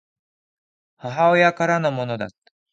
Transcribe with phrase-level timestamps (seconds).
[0.97, 2.53] 母親からのものだった